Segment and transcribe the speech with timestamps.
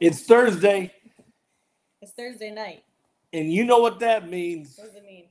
[0.00, 0.92] It's Thursday,
[2.00, 2.82] It's Thursday night.
[3.32, 4.74] and you know what that means.
[4.76, 5.26] What does it mean?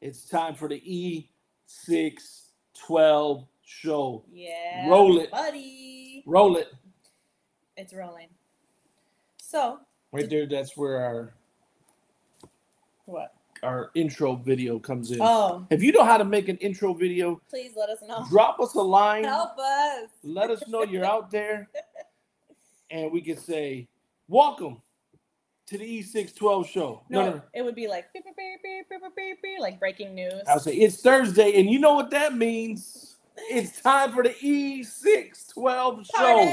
[0.00, 0.80] It's time for the
[1.76, 4.24] E612 show.
[4.32, 4.88] Yeah.
[4.88, 5.30] Roll it.
[5.32, 6.22] buddy.
[6.24, 6.68] Roll it.
[7.76, 8.28] It's rolling.
[9.42, 9.80] So,
[10.12, 11.34] Right there, that's where our
[13.06, 13.34] what?
[13.62, 15.18] our intro video comes in.
[15.20, 18.24] Oh, If you know how to make an intro video, please let us know.
[18.30, 19.24] drop us a line.
[19.24, 20.08] Help us.
[20.22, 21.68] Let us know you're out there,
[22.90, 23.88] and we could say,
[24.28, 24.82] "Welcome
[25.66, 27.42] to the E612 show." No, no, no.
[27.54, 30.42] it would be like beep, beep, beep, like breaking news.
[30.48, 33.16] I'll say it's Thursday, and you know what that means.
[33.48, 36.02] It's time for the E612 show.
[36.14, 36.52] Party!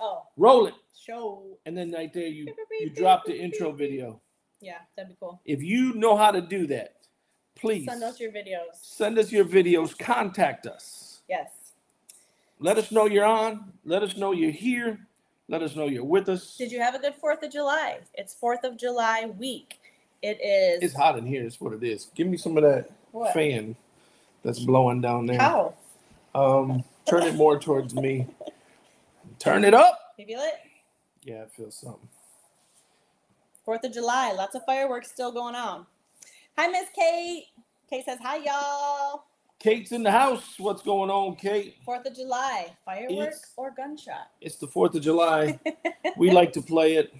[0.00, 0.74] Oh, roll it.
[1.00, 1.58] Show.
[1.66, 2.46] And then right there, you
[2.80, 4.20] you drop the intro video.
[4.60, 5.40] Yeah, that'd be cool.
[5.44, 6.96] If you know how to do that,
[7.54, 8.74] please send us your videos.
[8.80, 9.96] Send us your videos.
[9.98, 11.20] Contact us.
[11.28, 11.72] Yes.
[12.58, 13.72] Let us know you're on.
[13.84, 15.06] Let us know you're here.
[15.48, 16.56] Let us know you're with us.
[16.56, 17.98] Did you have a good 4th of July?
[18.14, 19.78] It's 4th of July week.
[20.22, 20.82] It is.
[20.82, 21.42] It's hot in here.
[21.42, 22.06] That's what it is.
[22.14, 23.34] Give me some of that What?
[23.34, 23.76] fan
[24.42, 25.38] that's blowing down there.
[25.38, 25.74] How?
[26.34, 28.26] Um, turn it more towards me.
[29.38, 30.14] Turn it up.
[30.16, 30.54] You feel it?
[31.22, 32.08] Yeah, I feel something.
[33.66, 34.32] 4th of July.
[34.32, 35.86] Lots of fireworks still going on.
[36.56, 37.46] Hi, Miss Kate.
[37.90, 39.24] Kate says, Hi, y'all.
[39.64, 40.56] Kate's in the house.
[40.58, 41.76] What's going on, Kate?
[41.88, 42.66] 4th of July.
[42.84, 44.28] Firework It's- or gunshot?
[44.42, 45.58] It's the 4th of July.
[46.18, 47.14] we like to play it.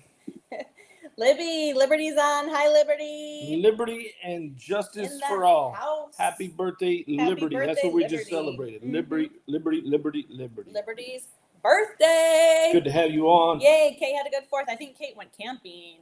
[1.16, 2.50] Libby, Liberty's on.
[2.50, 3.58] Hi, Liberty.
[3.62, 5.72] Liberty and justice for all.
[5.72, 6.16] house.
[6.18, 7.56] Happy birthday, Liberty.
[7.56, 8.82] That's what we just celebrated.
[8.82, 8.92] Mhm.
[8.92, 10.70] Liberty, Liberty, Liberty, Liberty.
[10.70, 11.28] Liberty's
[11.62, 12.68] birthday.
[12.74, 13.60] Good to have you on.
[13.60, 14.66] Yay, Kate had a good fourth.
[14.68, 15.96] I think Kate went camping.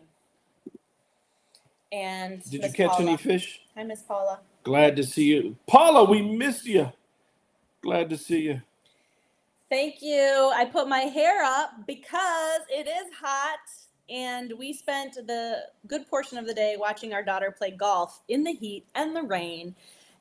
[1.93, 3.11] And Did you catch Paula.
[3.11, 3.61] any fish?
[3.77, 4.41] Hi, Miss Paula.
[4.63, 5.57] Glad to see you.
[5.67, 6.93] Paula, we missed you.
[7.83, 8.63] Glad to see you.
[9.69, 10.53] Thank you.
[10.55, 13.59] I put my hair up because it is hot,
[14.09, 18.45] and we spent the good portion of the day watching our daughter play golf in
[18.45, 19.75] the heat and the rain,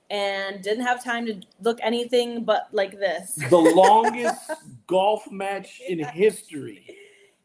[0.09, 3.35] and didn't have time to look anything but like this.
[3.49, 4.51] The longest
[4.87, 6.97] golf match in history.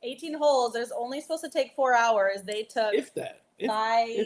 [0.03, 0.77] 18 holes.
[0.77, 2.43] It was only supposed to take four hours.
[2.45, 3.43] They took If that.
[3.59, 4.17] If five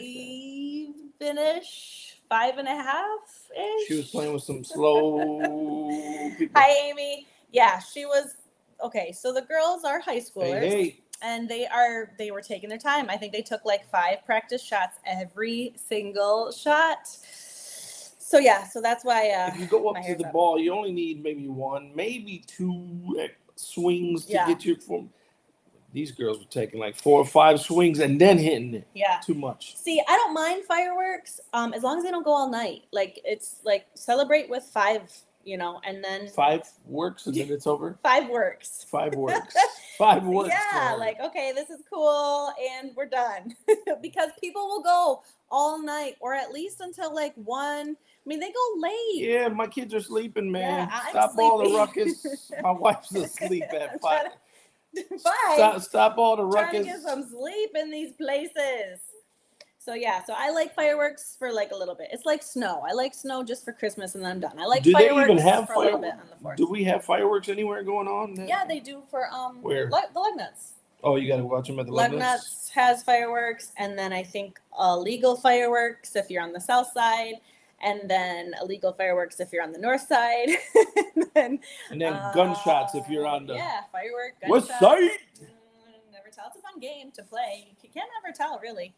[1.19, 3.19] finish, five and a half
[3.53, 3.87] ish.
[3.89, 5.37] she was playing with some slow
[6.39, 6.61] people.
[6.61, 7.27] Hi, Amy.
[7.51, 8.35] Yeah, she was.
[8.81, 11.03] Okay, so the girls are high schoolers, Hey, hey.
[11.21, 13.09] and they are they were taking their time.
[13.09, 17.05] I think they took like five practice shots every single shot.
[17.05, 19.29] So yeah, so that's why.
[19.31, 20.31] Uh, If you go up to the up.
[20.33, 23.27] ball, you only need maybe one, maybe two
[23.57, 24.47] swings to Yeah.
[24.47, 25.09] get your form.
[25.93, 28.87] These girls were taking like four or five swings and then hitting it.
[28.93, 29.19] yeah.
[29.25, 29.75] Too much.
[29.77, 32.83] See, I don't mind fireworks, um, as long as they don't go all night.
[32.91, 35.11] Like it's like celebrate with five,
[35.43, 37.97] you know, and then Five works and then it's over.
[38.03, 38.85] five works.
[38.89, 39.55] Five works.
[39.97, 40.49] Five works.
[40.49, 43.53] Yeah, for- like okay, this is cool, and we're done
[44.01, 47.95] because people will go all night or at least until like one.
[48.23, 49.27] I mean, they go late.
[49.29, 50.87] Yeah, my kids are sleeping, man.
[50.87, 52.51] Yeah, Stop all the ruckus.
[52.61, 54.27] My wife's asleep at five.
[54.93, 54.99] Bye.
[55.55, 56.71] Stop, stop all the ruckus.
[56.71, 58.99] Trying to get some sleep in these places.
[59.79, 62.09] So yeah, so I like fireworks for like a little bit.
[62.11, 62.83] It's like snow.
[62.87, 64.59] I like snow just for Christmas and then I'm done.
[64.59, 66.23] I like Do they fireworks even have for a little bit fireworks?
[66.31, 66.57] on the fourth.
[66.57, 68.47] Do we have fireworks anywhere going on?
[68.47, 69.89] yeah, they do for um Where?
[69.89, 70.73] Lug- the lug nuts.
[71.03, 74.21] Oh, you got to watch them at the Lug Lugnuts has fireworks, and then I
[74.21, 77.35] think illegal fireworks if you're on the south side,
[77.81, 80.49] and then illegal fireworks if you're on the north side.
[81.15, 81.59] and then,
[81.89, 84.39] And then gunshots if you're on the Uh, yeah firework.
[84.41, 84.79] gunshots.
[84.79, 85.11] side.
[85.41, 85.47] Mm,
[86.11, 86.45] Never tell.
[86.47, 87.75] It's a fun game to play.
[87.81, 88.93] You can't never tell, really.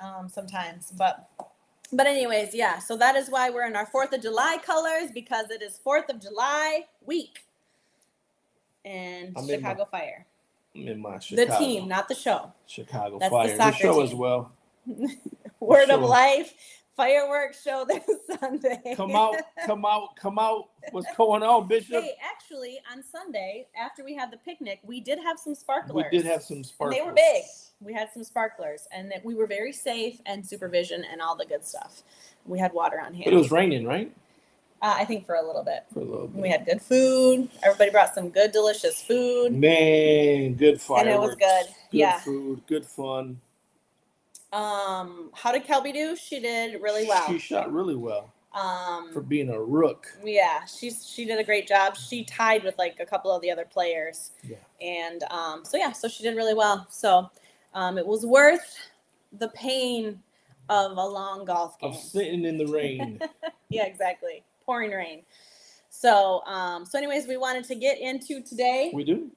[0.00, 1.28] Um, sometimes, but
[1.92, 2.78] but anyways, yeah.
[2.78, 6.08] So that is why we're in our Fourth of July colors because it is Fourth
[6.08, 7.44] of July week.
[8.84, 10.26] And I'm Chicago Fire,
[10.74, 12.52] I'm in my the team, not the show.
[12.66, 13.48] Chicago That's Fire.
[13.48, 14.52] The, soccer show as well.
[15.60, 16.54] Word of life,
[17.00, 18.04] fireworks show this
[18.40, 18.94] Sunday.
[18.96, 20.68] Come out, come out, come out.
[20.92, 22.02] What's going on, Bishop?
[22.02, 25.94] hey, actually, on Sunday after we had the picnic, we did have some sparklers.
[25.94, 26.98] we did have some And sparklers.
[26.98, 27.42] They were big.
[27.80, 31.46] We had some sparklers, and that we were very safe and supervision and all the
[31.46, 32.02] good stuff.
[32.44, 33.24] We had water on hand.
[33.24, 34.12] But it was raining, right?
[34.82, 35.84] uh, I think for a little bit.
[35.92, 36.40] For a little bit.
[36.42, 37.48] We had good food.
[37.62, 39.54] Everybody brought some good, delicious food.
[39.54, 41.06] Man, good fireworks.
[41.06, 41.74] And it was good.
[41.92, 42.18] Good Yeah.
[42.20, 43.40] food, good fun.
[44.52, 46.16] Um, how did Kelby do?
[46.16, 47.26] She did really well.
[47.28, 50.06] She shot really well Um, for being a rook.
[50.24, 51.96] yeah, she's she did a great job.
[51.96, 54.32] She tied with like a couple of the other players.
[54.42, 54.56] Yeah.
[54.80, 56.86] And um, so yeah, so she did really well.
[56.90, 57.30] So
[57.74, 58.76] um, it was worth
[59.38, 60.20] the pain
[60.68, 61.90] of a long golf game.
[61.90, 63.20] Of sitting in the rain.
[63.68, 64.42] yeah, exactly.
[64.66, 65.22] Pouring rain.
[65.90, 68.90] So um, so anyways, we wanted to get into today.
[68.92, 69.30] we do.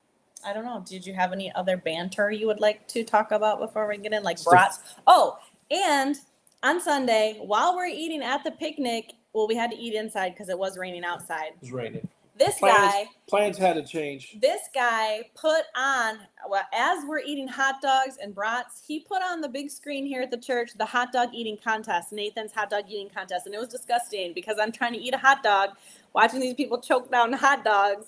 [0.45, 0.83] I don't know.
[0.85, 4.13] Did you have any other banter you would like to talk about before we get
[4.13, 4.79] in, like brats?
[5.07, 5.37] Oh,
[5.71, 6.15] and
[6.63, 10.49] on Sunday, while we're eating at the picnic, well, we had to eat inside because
[10.49, 11.47] it was raining outside.
[11.55, 12.07] It was raining.
[12.35, 14.37] This Plans, guy, plans had to change.
[14.41, 16.17] this guy put on
[16.49, 20.23] well, as we're eating hot dogs and brats, he put on the big screen here
[20.23, 23.59] at the church the hot dog eating contest, Nathan's hot dog eating contest, and it
[23.59, 25.71] was disgusting because I'm trying to eat a hot dog,
[26.13, 28.07] watching these people choke down hot dogs.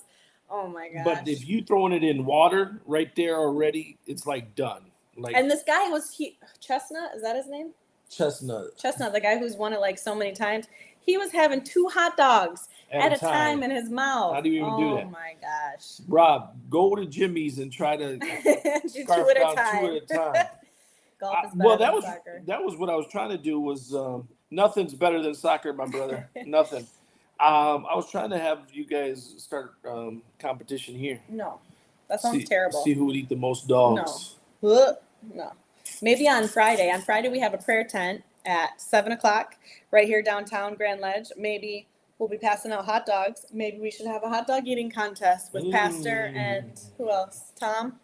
[0.49, 1.03] Oh my gosh!
[1.03, 4.83] But if you throwing it in water right there already, it's like done.
[5.17, 7.71] Like and this guy was he Chestnut, is that his name?
[8.09, 10.67] chestnut Chestnut, the guy who's won it like so many times.
[10.99, 13.63] He was having two hot dogs at, a time.
[13.63, 14.33] in his mouth.
[14.33, 15.05] How do you even oh do that?
[15.05, 16.01] Oh my gosh!
[16.07, 18.17] Rob, go to Jimmy's and try to
[18.87, 19.85] two scarf at a down time.
[19.85, 20.45] two at a time.
[21.19, 22.41] Golf I- is better well, that than was soccer.
[22.45, 23.59] that was what I was trying to do.
[23.59, 26.29] Was um, nothing's better than soccer, my brother.
[26.45, 26.87] Nothing.
[27.39, 31.19] Um, I was trying to have you guys start um, competition here.
[31.27, 31.59] No,
[32.09, 32.81] that sounds see, terrible.
[32.83, 34.35] See who would eat the most dogs.
[34.63, 34.95] Ugh,
[35.33, 35.51] No.
[36.01, 36.89] Maybe on Friday.
[36.91, 39.55] On Friday, we have a prayer tent at 7 o'clock
[39.91, 41.31] right here downtown Grand Ledge.
[41.37, 41.87] Maybe
[42.17, 43.45] we'll be passing out hot dogs.
[43.53, 47.51] Maybe we should have a hot dog eating contest with Pastor and who else?
[47.59, 47.99] Tom?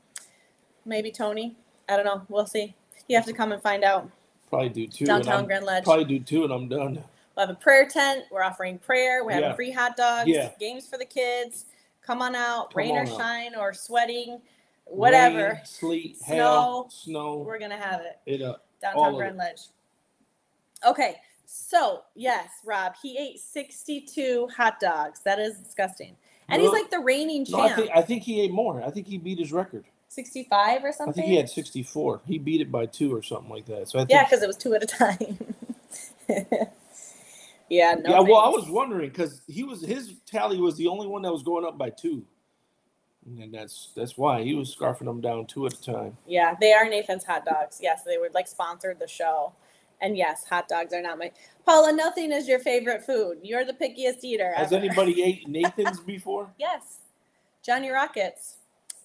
[0.85, 1.55] Maybe Tony?
[1.87, 2.23] I don't know.
[2.29, 2.75] We'll see.
[3.07, 4.09] You have to come and find out.
[4.49, 5.05] Probably do two.
[5.05, 5.83] Downtown Grand Ledge.
[5.85, 7.03] Probably do two, and I'm done.
[7.35, 8.25] We'll have a prayer tent.
[8.31, 9.23] We're offering prayer.
[9.23, 9.55] We're having Yeah.
[9.55, 10.51] free hot dogs, Yeah.
[10.59, 11.65] games for the kids.
[12.01, 13.07] Come on out, Come rain or out.
[13.09, 14.41] shine or sweating,
[14.85, 15.53] whatever.
[15.53, 16.25] Rain, sleet, Snow.
[16.35, 17.37] hail, snow.
[17.37, 18.19] We're going to have it.
[18.25, 19.61] It all downtown Grand Ledge.
[20.85, 25.21] Okay, so yes, Rob, he ate 62 hot dogs.
[25.21, 26.15] That is disgusting.
[26.49, 27.79] And he's like the reigning no, I champ.
[27.79, 28.83] think I think he ate more.
[28.83, 29.85] I think he beat his record.
[30.09, 31.13] 65 or something?
[31.13, 32.21] I think he had 64.
[32.27, 33.87] He beat it by two or something like that.
[33.87, 35.55] So I think yeah, because it was two at a time.
[37.71, 38.09] yeah, no.
[38.11, 41.31] yeah, well, I was wondering because he was his tally was the only one that
[41.31, 42.23] was going up by two,
[43.25, 46.17] and that's that's why he was scarfing them down two at a time.
[46.27, 47.79] Yeah, they are Nathan's hot dogs.
[47.81, 49.53] Yes, they were like sponsored the show.
[50.03, 51.31] And yes, hot dogs are not my
[51.65, 53.37] Paula, nothing is your favorite food.
[53.43, 54.51] You're the pickiest eater.
[54.55, 54.83] Has ever.
[54.83, 56.49] anybody ate Nathan's before?
[56.59, 56.99] Yes.
[57.63, 58.57] Johnny Rockets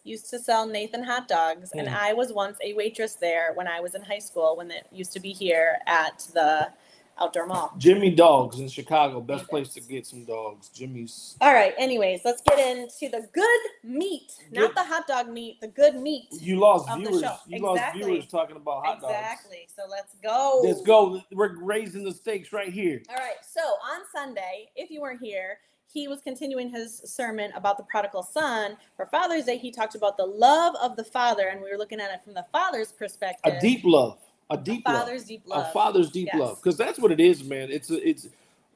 [0.05, 1.95] used to sell Nathan hot dogs, and Hmm.
[1.95, 5.13] I was once a waitress there when I was in high school when it used
[5.13, 6.69] to be here at the
[7.19, 7.75] outdoor mall.
[7.79, 10.69] Jimmy Dogs in Chicago, best place to get some dogs.
[10.69, 11.37] Jimmy's.
[11.41, 15.69] All right, anyways, let's get into the good meat, not the hot dog meat, the
[15.69, 16.27] good meat.
[16.33, 17.25] You lost viewers.
[17.47, 19.15] You lost viewers talking about hot dogs.
[19.15, 19.69] exactly.
[19.75, 20.61] So let's go.
[20.65, 21.23] Let's go.
[21.33, 23.03] We're raising the stakes right here.
[23.09, 23.37] All right.
[23.43, 25.59] So on Sunday, if you weren't here,
[25.93, 28.77] he was continuing his sermon about the prodigal son.
[28.97, 32.01] For Father's Day, he talked about the love of the father, and we were looking
[32.01, 33.55] at it from the father's perspective.
[33.55, 34.19] A deep love.
[34.51, 35.09] A A deep love.
[35.09, 35.67] father's deep love.
[35.69, 36.41] a father's deep Yes.
[36.41, 38.29] love because that's what it is man it's it's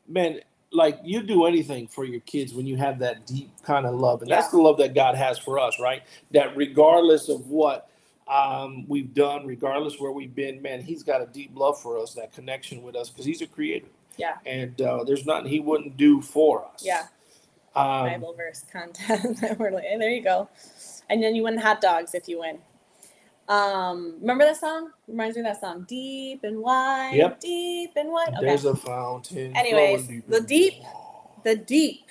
[0.09, 0.41] man
[0.73, 4.23] like you do anything for your kids when you have that deep kind of love
[4.23, 6.03] and that's the love that god has for us right
[6.33, 7.89] that regardless of what
[8.29, 12.15] um, we've done regardless where we've been man he's got a deep love for us
[12.15, 13.89] that connection with us because he's a creator
[14.19, 14.35] Yeah.
[14.47, 17.05] and uh, there's nothing he wouldn't do for us Yeah.
[17.77, 19.41] um, Bible verse content.
[19.59, 20.49] we're like, hey, there you go.
[21.11, 22.61] And then you win hot dogs if you win.
[23.51, 24.91] Um, remember that song?
[25.09, 25.85] Reminds me of that song.
[25.89, 27.15] Deep and wide.
[27.17, 27.41] Yep.
[27.41, 28.29] Deep and wide.
[28.37, 28.47] Okay.
[28.47, 30.83] there's a fountain Anyways, flowing the deep-
[31.43, 32.07] the deep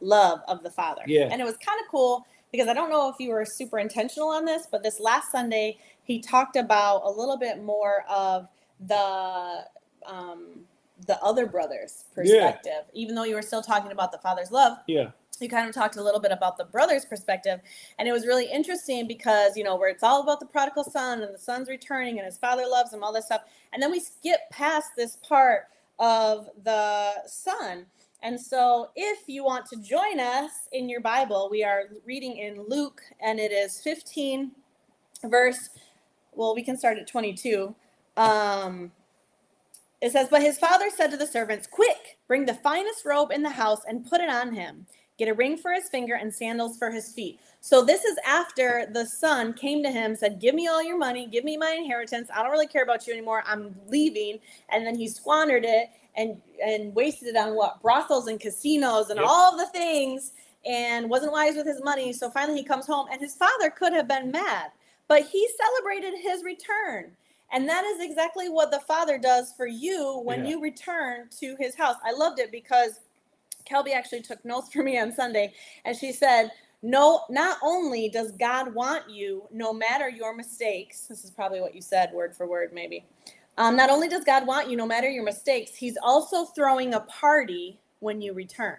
[0.00, 1.02] love of the Father.
[1.06, 1.28] Yeah.
[1.32, 4.28] And it was kind of cool because I don't know if you were super intentional
[4.28, 8.46] on this, but this last Sunday he talked about a little bit more of
[8.86, 9.64] the
[10.06, 10.60] um
[11.06, 12.72] the other brothers perspective.
[12.72, 12.82] yeah.
[13.02, 15.10] Even though you were still talking about the Father's love, yeah
[15.40, 17.60] you kind of talked a little bit about the brother's perspective
[17.98, 21.22] and it was really interesting because you know where it's all about the prodigal son
[21.22, 24.00] and the son's returning and his father loves him all this stuff and then we
[24.00, 25.64] skip past this part
[25.98, 27.86] of the son.
[28.22, 32.64] And so if you want to join us in your bible we are reading in
[32.68, 34.50] luke and it is 15
[35.26, 35.68] verse
[36.32, 37.74] well we can start at 22
[38.16, 38.90] um
[40.00, 43.42] it says but his father said to the servants quick bring the finest robe in
[43.42, 44.86] the house and put it on him
[45.18, 47.40] get a ring for his finger and sandals for his feet.
[47.60, 51.26] So this is after the son came to him, said, Give me all your money,
[51.26, 52.28] give me my inheritance.
[52.34, 53.42] I don't really care about you anymore.
[53.46, 54.38] I'm leaving.
[54.70, 57.80] And then he squandered it and and wasted it on what?
[57.82, 59.28] Brothels and casinos and Yep.
[59.28, 60.32] all the things
[60.66, 62.12] and wasn't wise with his money.
[62.12, 64.72] So finally he comes home and his father could have been mad,
[65.08, 67.16] but he celebrated his return.
[67.52, 70.52] And that is exactly what the father does for you when Yeah.
[70.52, 71.96] you return to his house.
[72.04, 73.00] I loved it because
[73.68, 75.52] Kelby actually took notes for me on Sunday,
[75.84, 76.50] and she said,
[76.82, 81.06] "No, not only does God want you, no matter your mistakes.
[81.06, 83.06] This is probably what you said, word for word, maybe.
[83.56, 87.00] Um, not only does God want you, no matter your mistakes, He's also throwing a
[87.00, 88.78] party when you return.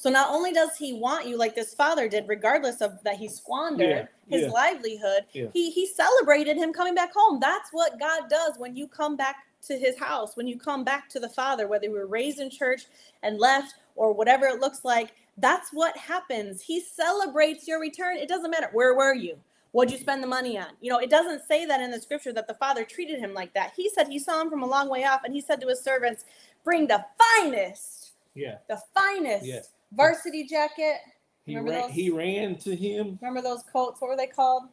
[0.00, 3.28] So not only does he want you like this father did, regardless of that he
[3.28, 4.50] squandered Yeah, his yeah.
[4.50, 5.48] livelihood, Yeah.
[5.52, 7.38] he he celebrated him coming back home.
[7.38, 9.36] That's what God does when you come back
[9.66, 12.48] to his house, when you come back to the Father, whether you were raised in
[12.48, 12.86] church
[13.22, 15.12] and left or whatever it looks like.
[15.36, 16.62] That's what happens.
[16.62, 18.16] He celebrates your return.
[18.16, 19.36] It doesn't matter where were you.
[19.72, 20.68] What'd you spend the money on?
[20.80, 23.52] You know, it doesn't say that in the scripture that the father treated him like
[23.54, 23.72] that.
[23.76, 25.80] He said he saw him from a long way off and he said to his
[25.82, 26.24] servants,
[26.64, 27.04] Bring the
[27.38, 28.56] finest, Yeah.
[28.68, 29.60] the finest Yeah.
[29.92, 30.96] varsity jacket.
[31.44, 31.90] He Remember ran, those?
[31.92, 33.18] he ran to him.
[33.20, 34.00] Remember those coats?
[34.00, 34.64] What were they called?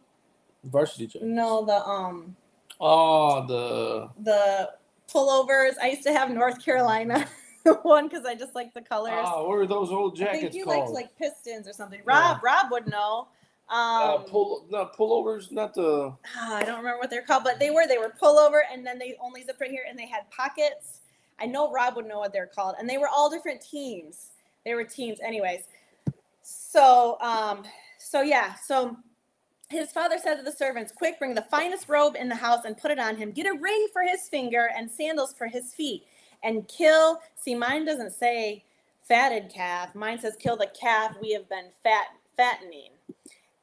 [0.63, 1.27] Varsity jacket.
[1.27, 2.35] No, the um
[2.79, 4.71] Oh, the the
[5.11, 5.73] pullovers.
[5.81, 7.27] I used to have North Carolina
[7.83, 9.13] one because I just like the colors.
[9.15, 10.91] oh, what were those old I jackets think you called?
[10.91, 12.01] liked like pistons or something.
[12.05, 13.27] Rob, Rob would know.
[13.69, 16.13] Um, uh, pull, no pullovers, not the.
[16.37, 18.97] ah, I don't remember what they're called, but they were they were pullover, and then
[18.97, 21.01] they only zipped right here, and they had pockets.
[21.39, 24.27] I know Rob would know what they're called, and they were all different teams.
[24.63, 25.63] They were teams, anyways.
[26.43, 27.63] So, um,
[27.97, 28.95] so yeah, so
[29.69, 32.77] his father said to the servants, "Quick, bring the finest robe in the house and
[32.77, 33.31] put it on him.
[33.31, 36.05] Get a ring for his finger and sandals for his feet,
[36.43, 38.63] and kill." See, mine doesn't say
[39.03, 39.95] fatted calf.
[39.95, 42.91] Mine says, "Kill the calf we have been fat fattening."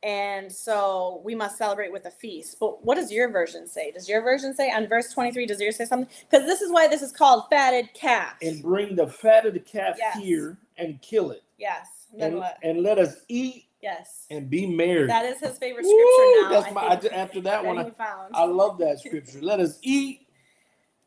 [0.03, 2.59] And so we must celebrate with a feast.
[2.61, 3.91] But what does your version say?
[3.91, 6.11] Does your version say on verse 23, does yours say something?
[6.31, 8.35] Because this is why this is called fatted calf.
[8.43, 10.19] And bring the fat of the calf Yes.
[10.19, 11.89] here and kill it, yes.
[12.21, 14.27] And, and let us eat Yes.
[14.31, 15.07] and be merry.
[15.07, 16.49] That is his favorite Woo, scripture now.
[16.51, 16.81] that's I my.
[16.83, 18.35] I, after that one, I, found.
[18.37, 19.41] I love that scripture.
[19.41, 20.24] Let us eat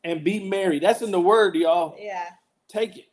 [0.04, 0.80] and be merry.
[0.80, 1.96] That's in the word, y'all.
[2.00, 2.30] yeah.
[2.68, 3.06] Take it.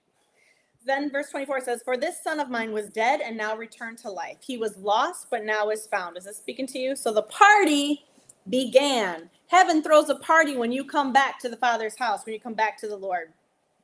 [0.87, 4.11] Then verse 24 says, For this son of mine was dead and now returned to
[4.11, 4.37] life.
[4.41, 6.17] He was lost, but now is found.
[6.17, 6.95] Is this speaking to you?
[6.97, 8.05] So the party
[8.51, 9.31] began.
[9.49, 12.55] Heaven throws a party when you come back to the Father's house, when you come
[12.55, 13.33] back to the Lord.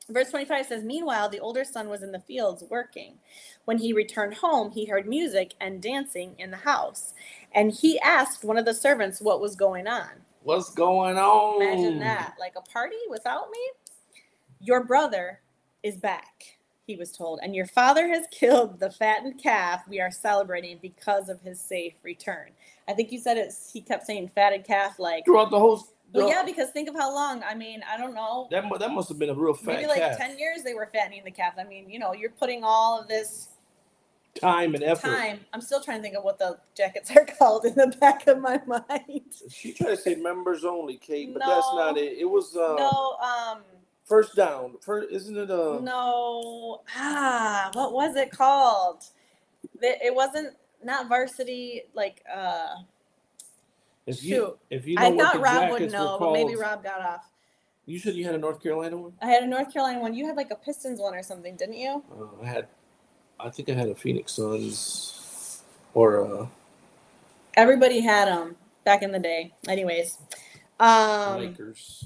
[0.09, 3.13] Verse 25 says, Meanwhile, the older son was in the fields working.
[3.65, 7.13] When he returned home, he heard music and dancing in the house.
[7.53, 10.09] And he asked one of the servants what was going on.
[10.43, 11.61] What's going on?
[11.61, 12.35] Imagine that.
[12.39, 13.59] Like a party without me?
[14.59, 15.39] Your brother
[15.83, 20.11] is back, he was told, and your father has killed the fattened calf we are
[20.11, 22.49] celebrating because of his safe return.
[22.87, 25.87] I think you said it's, he kept saying fatted calf, like, Throughout the whole.
[26.13, 27.43] well, yeah, because think of how long.
[27.43, 28.47] I mean, I don't know.
[28.51, 30.17] that that must have been a real fat Maybe like calf.
[30.17, 31.53] 10 years they were fattening the calf.
[31.59, 33.49] I mean, you know, you're putting all of this
[34.39, 35.07] Time and effort.
[35.07, 35.39] time.
[35.51, 38.39] I'm still trying to think of what the jackets are called in the back of
[38.39, 39.21] my mind.
[39.49, 42.17] She tried to say members only, Kate, but that's not it.
[42.17, 43.59] It was uh, No, um,
[44.05, 44.75] first down.
[44.81, 45.51] First, isn't it?
[45.51, 46.81] Uh, No.
[46.95, 49.03] Ah, what was it called?
[49.81, 51.83] It, it wasn't not varsity.
[51.93, 52.75] Like, uh,
[54.07, 54.59] if you shoot.
[54.69, 57.29] if you know I thought Rob would know, but maybe Rob got off.
[57.85, 59.13] You said you had a North Carolina one.
[59.21, 60.13] I had a North Carolina one.
[60.13, 62.03] You had like a Pistons one or something, didn't you?
[62.11, 62.67] Uh, I had,
[63.43, 66.47] I think I had a Phoenix Suns, or uh,
[67.55, 68.55] Everybody had them
[68.85, 69.53] back in the day.
[69.67, 70.17] Anyways,
[70.79, 72.05] um, Lakers.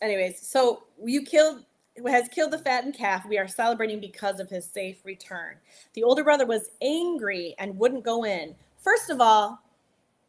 [0.00, 1.64] anyways, so you killed
[2.06, 3.24] has killed the fattened calf.
[3.26, 5.56] We are celebrating because of his safe return.
[5.94, 8.54] The older brother was angry and wouldn't go in.
[8.78, 9.62] First of all,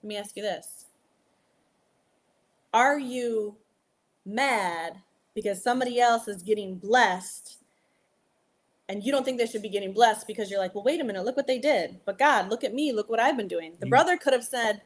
[0.03, 0.86] let me ask you this.
[2.74, 3.56] Are you
[4.25, 4.98] mad
[5.34, 7.58] because somebody else is getting blessed
[8.89, 11.03] and you don't think they should be getting blessed because you're like, well, wait a
[11.03, 12.00] minute, look what they did.
[12.06, 13.74] But God, look at me, look what I've been doing.
[13.79, 14.82] The You- brother could have said,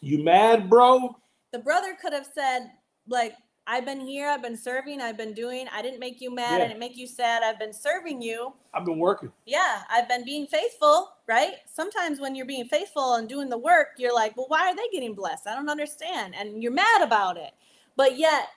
[0.00, 1.16] You mad, bro?
[1.52, 2.70] the brother could have said
[3.08, 3.34] like
[3.68, 6.64] i've been here i've been serving i've been doing i didn't make you mad Yeah.
[6.64, 9.32] i didn't make you sad i've been serving you I've been working.
[9.46, 13.88] yeah i've been being faithful right sometimes when you're being faithful and doing the work
[13.96, 17.36] you're like well why are they getting blessed i don't understand and you're mad about
[17.38, 17.52] it
[17.96, 18.48] but yet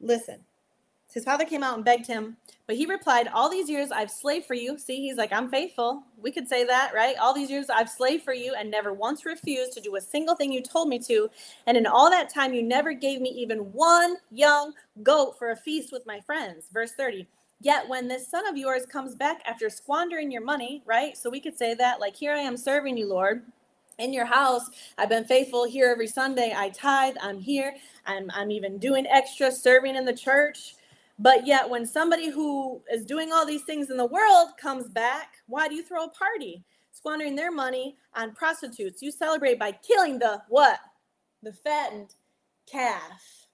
[0.00, 0.38] listen
[1.14, 4.46] his father came out and begged him but he replied all these years i've slaved
[4.46, 7.70] for you see he's like i'm faithful we could say that right all these years
[7.70, 10.88] i've slaved for you and never once refused to do a single thing you told
[10.88, 11.28] me to
[11.66, 15.56] and in all that time, you never gave me even one young goat for a
[15.56, 16.66] feast with my friends.
[16.72, 17.26] Verse 30.
[17.60, 21.16] Yet when this son of yours comes back after squandering your money, right?
[21.16, 23.42] So we could say that, like, here I am serving you, Lord.
[23.98, 26.52] In your house, I've been faithful here every Sunday.
[26.56, 27.16] I tithe.
[27.22, 27.76] I'm here.
[28.06, 30.74] I'm, I'm even doing extra serving in the church.
[31.18, 35.34] But yet, when somebody who is doing all these things in the world comes back,
[35.46, 36.64] why do you throw a party?
[36.92, 39.02] Squandering their money on prostitutes.
[39.02, 40.80] You celebrate by killing the what?
[41.44, 42.14] the fattened
[42.70, 43.46] calf.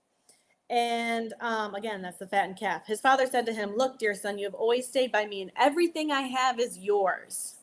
[0.71, 2.87] And um, again, that's the fattened calf.
[2.87, 5.51] His father said to him, Look, dear son, you have always stayed by me, and
[5.59, 7.57] everything I have is yours.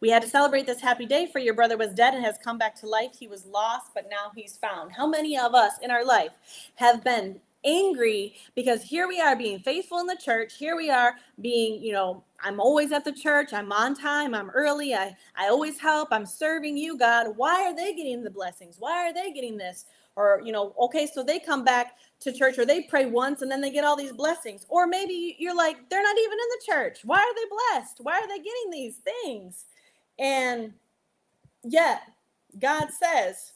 [0.00, 2.58] We had to celebrate this happy day, for your brother was dead and has come
[2.58, 3.12] back to life.
[3.18, 4.92] He was lost, but now he's found.
[4.92, 6.32] How many of us in our life
[6.76, 10.54] have been angry because here we are being faithful in the church.
[10.56, 13.52] Here we are being, you know, I'm always at the church.
[13.52, 14.34] I'm on time.
[14.34, 14.94] I'm early.
[14.94, 16.08] I, I always help.
[16.12, 17.36] I'm serving you, God.
[17.36, 18.76] Why are they getting the blessings?
[18.78, 19.86] Why are they getting this?
[20.16, 23.50] Or, you know, okay, so they come back to church or they pray once and
[23.50, 24.66] then they get all these blessings.
[24.68, 27.00] Or maybe you're like, they're not even in the church.
[27.04, 27.98] Why are they blessed?
[28.02, 29.64] Why are they getting these things?
[30.18, 30.72] And
[31.62, 32.02] yet,
[32.58, 33.52] God says,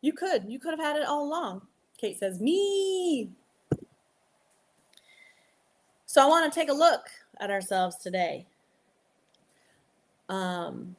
[0.00, 0.44] you could.
[0.48, 1.62] You could have had it all along.
[1.98, 3.30] Kate says, Me.
[6.06, 8.46] So I want to take a look at ourselves today.
[10.28, 10.96] Um,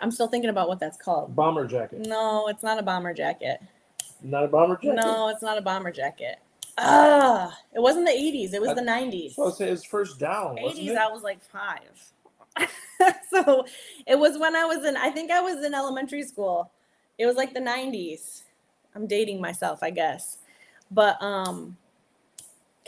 [0.00, 1.34] I'm still thinking about what that's called.
[1.34, 2.06] Bomber jacket.
[2.06, 3.60] No, it's not a bomber jacket.
[4.22, 4.96] Not a bomber jacket.
[4.96, 6.38] No, it's not a bomber jacket.
[6.76, 8.54] Ah, it wasn't the 80s.
[8.54, 9.34] It was the 90s.
[9.34, 10.56] So I say it's first down.
[10.60, 10.98] wasn't 80s, it?
[10.98, 12.12] I was like five.
[13.30, 13.64] so
[14.06, 16.70] it was when I was in, I think I was in elementary school.
[17.18, 18.42] It was like the 90s.
[18.94, 20.38] I'm dating myself, I guess.
[20.90, 21.76] But um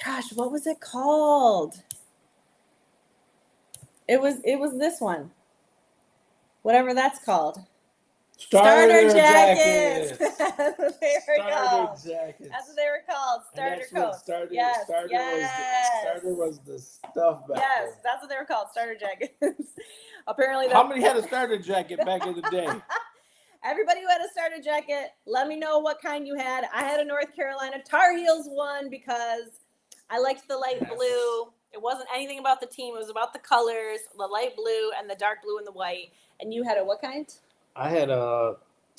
[0.04, 1.74] gosh, what was it called?
[4.08, 5.30] It was it was this one.
[6.62, 7.58] Whatever that's called.
[8.36, 10.16] Starter, jackets.
[10.18, 10.34] there
[11.28, 11.94] we go.
[11.94, 12.48] Starter jackets.
[12.50, 13.42] That's what they were called.
[13.52, 14.18] Starter coats.
[14.20, 15.36] Starter, Yes, starter yes.
[15.36, 18.68] was the starter was the stuff back Yes, that's what they were called.
[18.72, 19.34] Starter jackets.
[20.26, 20.68] Apparently.
[20.72, 22.68] How many had a starter jacket back in the day?
[23.62, 26.64] Everybody who had a starter jacket, let me know what kind you had.
[26.74, 29.60] I had a North Carolina Tar Heels one because
[30.08, 31.42] I liked the light blue.
[31.72, 35.08] It wasn't anything about the team, it was about the colors, the light blue and
[35.08, 36.10] the dark blue and the white.
[36.40, 37.26] And you had a what kind?
[37.76, 38.56] I had a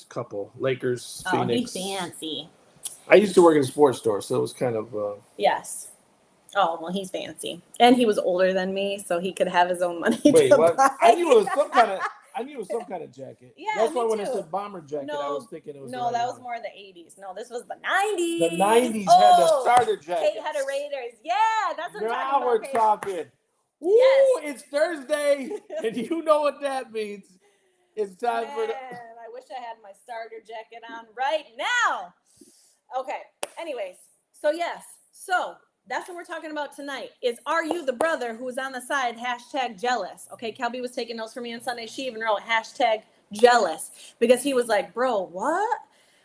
[0.09, 1.73] couple Lakers, Oh, Phoenix.
[1.73, 2.49] he fancy.
[3.07, 5.87] I used to work in a sports store, so it was kind of uh, Yes.
[6.55, 7.61] Oh, well, he's fancy.
[7.79, 10.19] And he was older than me, so he could have his own money.
[10.25, 10.55] wait.
[10.55, 10.77] What?
[10.77, 10.89] buy.
[11.01, 11.99] I knew it was some kind of.
[12.35, 13.53] I knew it was some kind of jacket.
[13.57, 15.91] Yeah, that's why when I said bomber jacket, I was thinking it was.
[15.91, 16.43] No, that was one.
[16.43, 17.17] more the 80s.
[17.19, 18.49] No, this was the 90s.
[18.51, 20.31] The '90s Oh, had the oh, starter jacket.
[20.33, 21.19] Kate had a Raiders.
[21.23, 21.35] Yeah,
[21.75, 22.71] that's what I'm Now talking we're about.
[23.03, 23.25] Talking.
[23.79, 24.55] Woo, Yes.
[24.55, 25.49] it's Thursday,
[25.83, 27.25] and you know what that means.
[27.95, 28.73] It's time for the.
[28.73, 32.13] Man, I wish I had my starter jacket on right now.
[32.97, 33.21] Okay.
[33.59, 33.95] Anyways,
[34.31, 35.55] so yes, so
[35.87, 37.11] that's what we're talking about tonight.
[37.21, 40.27] Is are you the brother who was on the side hashtag jealous?
[40.33, 41.87] Okay, Kelby was taking notes for me on Sunday.
[41.87, 45.79] She even wrote hashtag jealous because he was like, bro, what?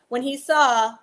[0.08, 0.94] When he saw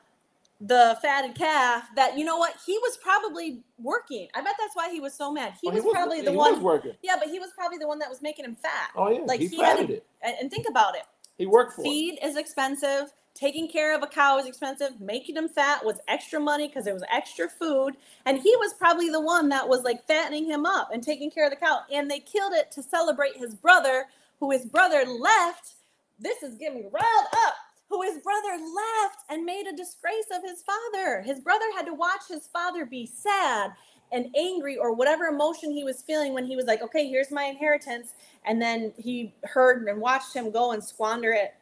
[0.62, 4.30] the fatted calf, that you know what, he was probably working.
[4.34, 5.54] I bet that's why he was so mad.
[5.62, 6.54] He Oh, was probably the he one.
[6.54, 6.94] was working.
[7.02, 8.92] Yeah, but he was probably the one that was making him fat.
[8.96, 10.06] Oh yeah, Like, he, he had fatted a- it.
[10.22, 11.04] And, and think about it.
[11.38, 11.86] He worked for it.
[11.86, 13.12] Feed is expensive.
[13.34, 15.02] Taking care of a cow was expensive.
[15.02, 17.96] Making him fat was extra money because it was extra food.
[18.26, 21.46] And he was probably the one that was like fattening him up and taking care
[21.46, 21.80] of the cow.
[21.92, 24.06] And they killed it to celebrate his brother,
[24.40, 25.74] who his brother left.
[26.20, 27.56] This is getting riled up.
[27.90, 31.22] Who his brother left and made a disgrace of his father.
[31.22, 33.72] His brother had to watch his father be sad
[34.12, 37.46] and angry or whatever emotion he was feeling when he was like, okay, here's my
[37.46, 38.14] inheritance.
[38.46, 41.56] And then he heard and watched him go and squander it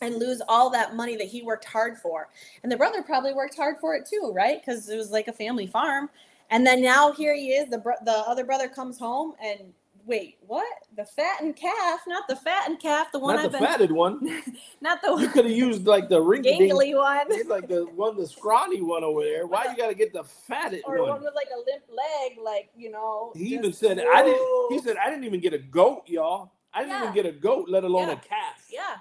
[0.00, 2.28] and lose all that money that he worked hard for.
[2.62, 4.60] And the brother probably worked hard for it too, right?
[4.60, 6.10] Because it was like a family farm.
[6.50, 7.68] And then now here he is.
[7.70, 9.72] The bro- the other brother comes home and
[10.06, 10.66] wait, what?
[10.96, 14.42] The fattened calf, not the fattened calf, the one Not I've the been, fatted one.
[14.80, 18.16] not the You the could have used like the gangly one, It's like the one,
[18.16, 19.46] the scrawny one over there.
[19.46, 21.24] Why you got to get the fatted or one one?
[21.24, 23.32] with like a limp leg, like you know.
[23.36, 26.52] He even said, "I didn't." He said, "I didn't even get a goat, y'all.
[26.72, 27.02] I didn't Yeah.
[27.02, 28.14] even get a goat, let alone Yeah.
[28.14, 28.96] a calf." Yeah.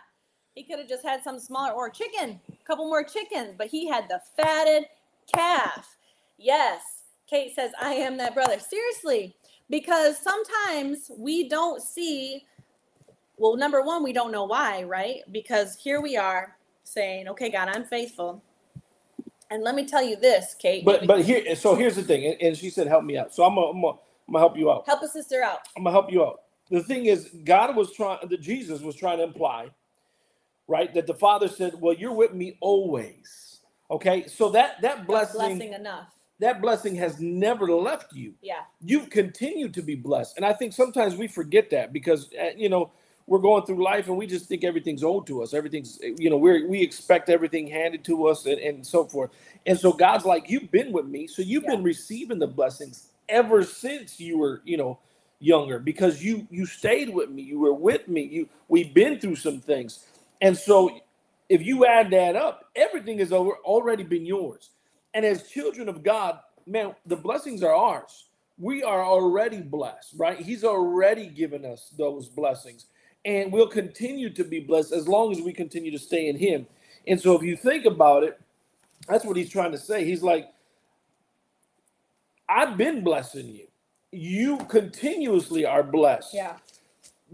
[0.57, 3.87] He could have just had some smaller or chicken, a couple more chickens, but he
[3.87, 4.85] had the fatted
[5.31, 5.97] calf.
[6.39, 6.81] Yes.
[7.29, 8.57] Kate says, I am that brother.
[8.57, 9.35] Seriously,
[9.69, 12.47] because sometimes we don't see,
[13.37, 15.19] well, number one, we don't know why, right?
[15.31, 18.41] Because here we are saying, okay, God, I'm faithful.
[19.51, 20.83] And let me tell you this, Kate.
[20.83, 23.45] But but here, so here's the thing, and, and she said, "Help me out." So
[23.45, 24.85] I'm gonna, I'm gonna, I'm gonna help you out.
[24.85, 25.59] help a sister out.
[25.77, 26.41] I'm gonna help you out.
[26.69, 29.69] The thing is, God was trying, that Jesus was trying to imply,
[30.67, 35.57] right, that the Father said, "Well, you're with me always." Okay, so that that blessing,
[35.57, 36.07] blessing enough.
[36.39, 38.33] that blessing has never left you.
[38.41, 38.61] Yeah.
[38.81, 42.69] You've continued to be blessed, and I think sometimes we forget that because uh, you
[42.69, 42.91] know
[43.27, 45.53] we're going through life and we just think everything's owed to us.
[45.53, 49.31] Everything's you know we we expect everything handed to us and, and so forth.
[49.65, 53.63] And so God's like, you've been with me, so you've been receiving the blessings ever
[53.63, 54.99] since you were you know
[55.39, 59.35] younger because you you stayed with me you were with me you we've been through
[59.35, 60.05] some things
[60.41, 60.99] and so
[61.49, 64.71] if you add that up everything has over, already been yours
[65.13, 68.27] and as children of god man the blessings are ours
[68.59, 72.87] we are already blessed right he's already given us those blessings
[73.25, 76.67] and we'll continue to be blessed as long as we continue to stay in him
[77.07, 78.39] And so if you think about it,
[79.07, 80.05] that's what he's trying to say.
[80.05, 80.49] He's like,
[82.49, 83.67] I've been blessing you.
[84.11, 86.33] You continuously are blessed.
[86.33, 86.57] Yeah.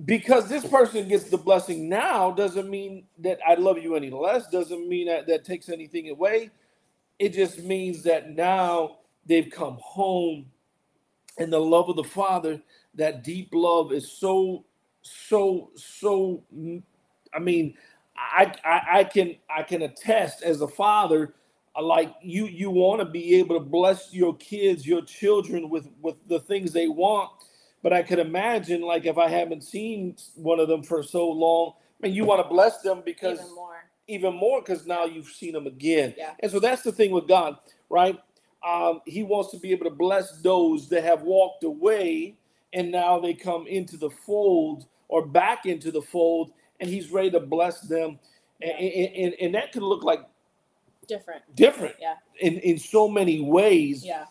[0.05, 4.47] Because this person gets the blessing now doesn't mean that I love you any less,
[4.47, 6.49] doesn't mean that that takes anything away.
[7.19, 10.47] It just means that now they've come home
[11.37, 12.61] and the love of the Father,
[12.95, 14.65] that deep love is so,
[15.01, 16.43] so, so.
[17.33, 17.75] I mean,
[18.15, 21.33] I, I, I can I can attest as a father
[21.81, 26.15] like you you want to be able to bless your kids your children with with
[26.27, 27.31] the things they want
[27.83, 31.73] but i could imagine like if i haven't seen one of them for so long
[32.03, 33.77] I mean, you want to bless them because Even more.
[34.09, 36.33] even more because now you've seen them again Yeah.
[36.41, 37.57] and so that's the thing with god
[37.89, 38.19] right
[38.67, 42.35] um, he wants to be able to bless those that have walked away
[42.73, 47.31] and now they come into the fold or back into the fold and he's ready
[47.31, 48.19] to bless them
[48.61, 50.21] and, and, and, and that could look like
[51.07, 51.43] Different.
[51.55, 52.15] different Yeah.
[52.39, 54.25] in in so many ways Yeah.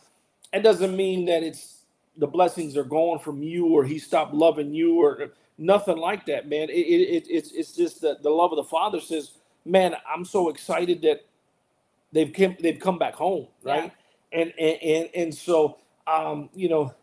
[0.54, 1.81] it doesn't mean that it's
[2.16, 6.48] the blessings are gone from you or he stopped loving you or nothing like that
[6.48, 6.68] man.
[6.68, 9.32] It, it, it it's it's just that the love of the father says
[9.64, 11.24] man i'm so excited that
[12.12, 13.92] they've come they've come back home right?
[14.32, 16.94] And, and and and so um you know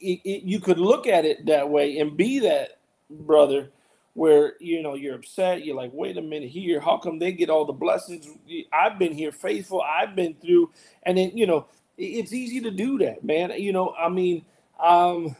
[0.00, 2.78] it, it, you could look at it that way and be that
[3.10, 3.70] brother
[4.14, 7.50] where you know you're upset you're like wait a minute here how come they get
[7.50, 8.28] all the blessings?
[8.72, 10.70] I've been here faithful i've been through
[11.04, 11.66] and then you know
[11.98, 13.52] it's easy to do that man.
[13.58, 14.44] You know i mean
[14.82, 15.36] um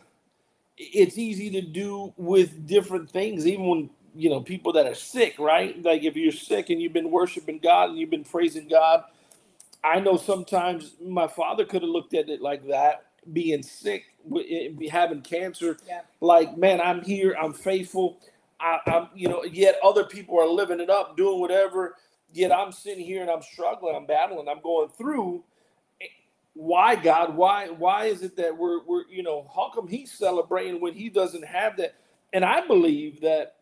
[0.76, 5.38] it's easy to do with different things even when you know people that are sick
[5.38, 5.82] right?
[5.82, 9.04] Like if you're sick and you've been worshiping god and you've been praising god
[9.84, 14.04] i know sometimes my father could have looked at it like that being sick
[14.50, 15.76] eh, having cancer.
[15.86, 16.02] Yeah.
[16.20, 18.18] like man i'm here i'm faithful.
[18.60, 21.96] I, i'm you know yet other people are living it up doing whatever
[22.32, 25.44] yet i'm sitting here and i'm struggling i'm battling i'm going through
[26.54, 30.80] why god why why is it that we're we're you know how come he's celebrating
[30.80, 31.94] when he doesn't have that
[32.34, 33.56] and i believe that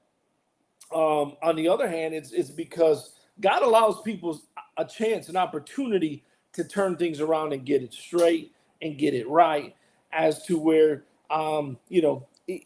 [0.95, 4.41] um on the other hand it's it's because god allows people
[4.79, 6.25] a chance an opportunity
[6.55, 8.53] to turn things around and get it straight
[8.83, 9.77] and get it right
[10.13, 12.63] as to where um you know it,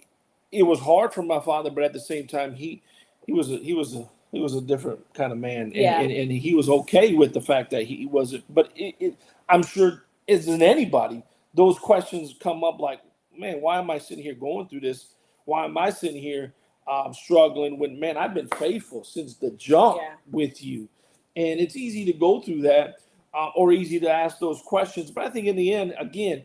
[0.53, 2.83] it was hard for my father but at the same time he
[3.27, 6.01] he was a he was a he was a different kind of man and, Yeah.
[6.01, 9.17] and, and he was okay with the fact that he wasn't but it, it
[9.51, 11.23] i'm sure isn't anybody?
[11.55, 13.01] Those questions come up like
[13.37, 15.15] man why am i sitting here going through this?
[15.45, 16.55] Why am i sitting here
[16.91, 20.15] um, struggling when man i've been faithful since the jump Yeah.
[20.31, 20.89] with you.
[21.37, 22.97] And it's easy to go through that
[23.35, 25.11] uh, or easy to ask those questions.
[25.11, 26.45] But i think in the end again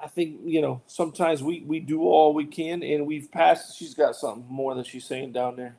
[0.00, 3.78] i think you know sometimes we we do all we can and we've passed.
[3.78, 5.76] She's got something more that she's saying down there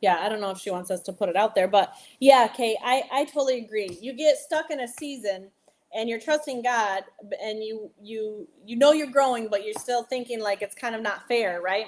[0.00, 2.46] yeah i don't know if she wants us to put it out there but yeah
[2.48, 5.48] kate i i totally agree you get stuck in a season
[5.94, 7.04] and you're trusting god
[7.42, 11.02] and you you you know you're growing but you're still thinking like it's kind of
[11.02, 11.86] not fair right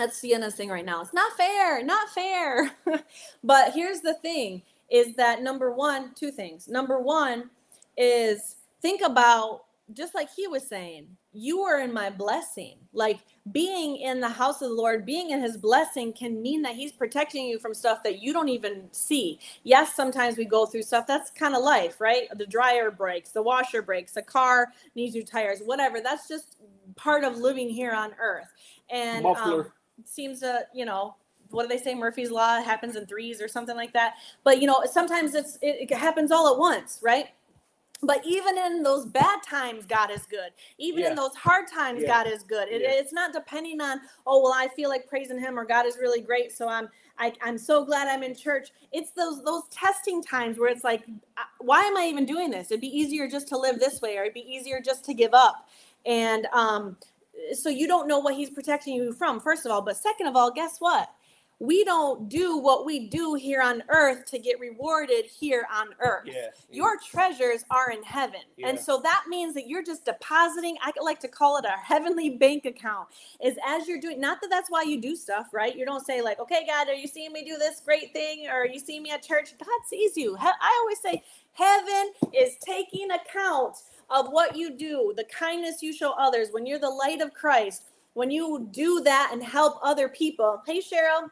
[0.00, 1.02] that's Sienna's thing right now.
[1.02, 2.70] It's not fair, not fair.
[3.44, 6.68] but here's the thing is that number one, two things.
[6.68, 7.50] Number one
[7.98, 12.76] is think about just like he was saying, you are in my blessing.
[12.92, 13.20] Like
[13.52, 16.92] being in the house of the Lord, being in his blessing can mean that he's
[16.92, 19.38] protecting you from stuff that you don't even see.
[19.62, 21.06] Yes, sometimes we go through stuff.
[21.06, 22.28] That's kind of life, right?
[22.36, 26.00] The dryer breaks, the washer breaks, the car needs new tires, whatever.
[26.00, 26.56] That's just
[26.96, 28.52] part of living here on earth.
[28.90, 29.66] And um,
[30.04, 31.16] seems to, you know,
[31.50, 31.94] what do they say?
[31.94, 34.14] Murphy's law happens in threes or something like that.
[34.44, 37.26] But you know, sometimes it's it, it happens all at once, right?
[38.02, 40.52] But even in those bad times, God is good.
[40.78, 41.10] Even Yeah.
[41.10, 42.08] in those hard times, Yeah.
[42.08, 42.68] God is good.
[42.68, 42.90] It, Yeah.
[42.92, 46.20] It's not depending on, oh well, I feel like praising Him or God is really
[46.20, 48.70] great, so I'm I, I'm so glad I'm in church.
[48.92, 51.02] It's those those testing times where it's like,
[51.36, 52.70] uh, why am I even doing this?
[52.70, 55.34] It'd be easier just to live this way, or it'd be easier just to give
[55.34, 55.68] up.
[56.06, 56.96] And um,
[57.52, 59.82] so you don't know what He's protecting you from, first of all.
[59.82, 61.10] But second of all, guess what?
[61.62, 66.24] We don't do what we do here on earth to get rewarded here on earth.
[66.24, 66.46] Yeah.
[66.70, 68.40] Your treasures are in heaven.
[68.64, 72.30] And so that means that you're just depositing, I like to call it a heavenly
[72.30, 73.08] bank account.
[73.44, 75.76] Is as you're doing, not that that's why you do stuff, right?
[75.76, 78.46] You don't say, like, okay, God, are you seeing me do this great thing?
[78.48, 79.52] Or are you seeing me at church?
[79.58, 80.38] God sees you.
[80.40, 83.76] I always say, heaven is taking account
[84.08, 87.82] of what you do, the kindness you show others, when you're the light of Christ,
[88.14, 90.62] when you do that and help other people.
[90.66, 91.28] Hey, Cheryl,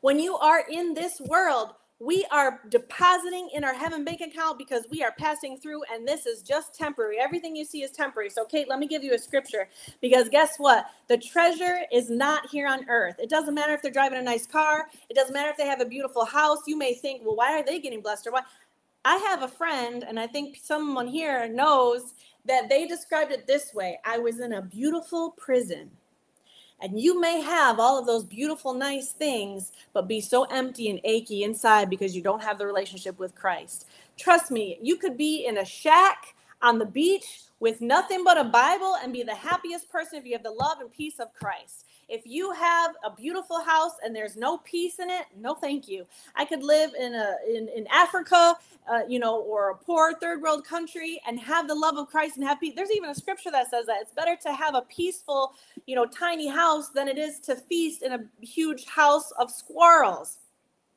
[0.00, 4.86] when you are in this world, we are depositing in our heaven bank account because
[4.90, 7.18] we are passing through and this is just temporary.
[7.20, 8.30] Everything you see is temporary.
[8.30, 9.68] So kate let me give you a scripture
[10.00, 10.86] because guess what?
[11.08, 13.16] The treasure is not here on earth.
[13.18, 14.88] It doesn't matter if they're driving a nice car.
[15.10, 16.60] It doesn't matter if they have a beautiful house.
[16.66, 18.42] You may think well why are they getting blessed or why
[19.04, 22.12] i have a friend and i think someone here knows
[22.46, 23.98] that they described it this way.
[24.04, 25.90] I was in a beautiful prison
[26.80, 31.00] and you may have all of those beautiful, nice things, but be so empty and
[31.04, 33.86] achy inside because you don't have the relationship with Christ.
[34.16, 38.44] Trust me, you could be in a shack on the beach with nothing but a
[38.44, 41.84] Bible and be the happiest person if you have the love and peace of Christ.
[42.10, 46.06] If you have a beautiful house and there's no peace in it, no thank you.
[46.34, 48.56] I could live in a in, in Africa,
[48.90, 52.36] uh, you know, or a poor third world country and have the love of Christ
[52.36, 52.74] and have peace.
[52.74, 55.54] There's even a scripture that says that it's better to have a peaceful,
[55.86, 60.38] you know, tiny house than it is to feast in a huge house of squirrels.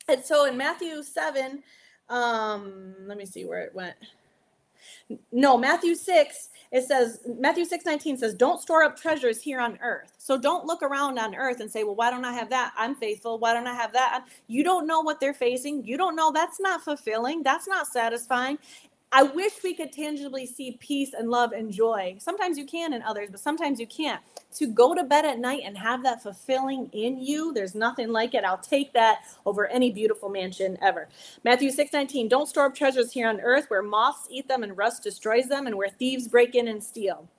[0.08, 1.64] And so in Matthew 7,
[2.10, 3.96] um, let me see where it went.
[5.32, 9.78] No, Matthew 6, it says, Matthew 6 19 says, Don't store up treasures here on
[9.82, 10.14] earth.
[10.18, 12.74] So don't look around on earth and say, Well, why don't I have that?
[12.78, 13.40] I'm faithful.
[13.40, 14.26] Why don't I have that?
[14.48, 15.86] You don't know what they're facing.
[15.86, 17.44] You don't know that's not fulfilling.
[17.44, 18.58] That's not satisfying.
[19.16, 22.16] I wish we could tangibly see peace and love and joy.
[22.18, 24.20] Sometimes you can in others, but sometimes you can't.
[24.56, 28.34] To go to bed at night and have that fulfilling in you, there's nothing like
[28.34, 28.44] it.
[28.44, 31.10] I'll take that over any beautiful mansion ever.
[31.44, 34.76] Matthew 6 19, don't store up treasures here on earth where moths eat them and
[34.76, 37.30] rust destroys them and where thieves break in and steal.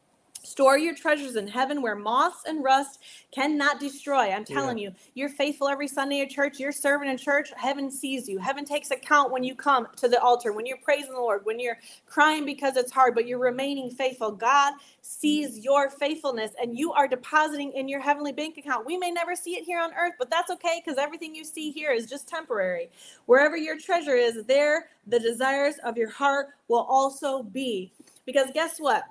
[0.44, 3.00] Store your treasures in heaven where moths and rust
[3.32, 4.30] cannot destroy.
[4.30, 4.90] I'm telling yeah.
[4.90, 6.60] you, you're faithful every Sunday at church.
[6.60, 7.50] You're serving in church.
[7.56, 8.38] Heaven sees you.
[8.38, 11.58] Heaven takes account when you come to the altar, when you're praising the Lord, when
[11.58, 14.32] you're crying because it's hard, but you're remaining faithful.
[14.32, 18.84] God sees your faithfulness and you are depositing in your heavenly bank account.
[18.84, 21.70] We may never see it here on earth, but that's okay because everything you see
[21.70, 22.90] here is just temporary.
[23.24, 27.92] Wherever your treasure is, there the desires of your heart will also be.
[28.26, 29.04] Because guess what?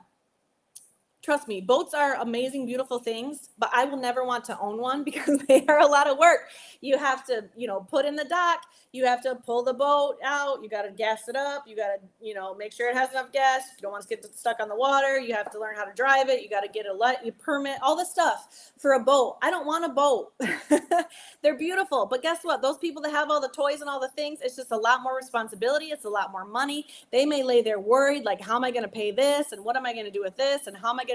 [1.24, 5.04] Trust me, boats are amazing, beautiful things, but I will never want to own one
[5.06, 6.50] because they are a lot of work.
[6.82, 10.18] You have to, you know, put in the dock, you have to pull the boat
[10.24, 12.96] out, you got to gas it up, you got to, you know, make sure it
[12.96, 13.64] has enough gas.
[13.78, 15.20] You don't want to get stuck on the water.
[15.20, 16.44] You have to learn how to drive it.
[16.44, 19.38] You got to get a let you permit, all the stuff for a boat.
[19.42, 20.34] I don't want a boat.
[21.42, 22.62] They're beautiful, but guess what?
[22.62, 25.02] Those people that have all the toys and all the things, it's just a lot
[25.02, 25.88] more responsibility.
[25.88, 26.86] It's a lot more money.
[27.12, 29.52] They may lay there worried, like, how am I going to pay this?
[29.54, 30.68] And what am I going to do with this?
[30.68, 31.13] And how am I going